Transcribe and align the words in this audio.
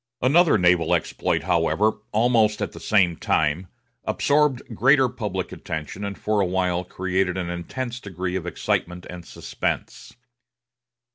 Another 0.23 0.57
naval 0.57 0.95
exploit, 0.95 1.43
however, 1.43 1.99
almost 2.11 2.59
at 2.59 2.71
the 2.71 2.79
same 2.79 3.15
time, 3.15 3.67
absorbed 4.03 4.63
greater 4.75 5.07
public 5.07 5.51
attention, 5.51 6.03
and 6.03 6.17
for 6.17 6.41
a 6.41 6.45
while 6.47 6.83
created 6.83 7.37
an 7.37 7.51
intense 7.51 7.99
degree 7.99 8.35
of 8.35 8.47
excitement 8.47 9.05
and 9.11 9.23
suspense. 9.27 10.15